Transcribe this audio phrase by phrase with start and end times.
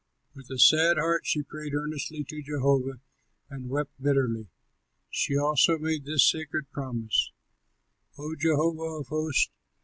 [0.33, 3.01] With a sad heart she prayed earnestly to Jehovah
[3.51, 4.47] and wept bitterly.
[5.11, 7.31] She also made this sacred promise:
[8.17, 9.51] "O Jehovah of hosts!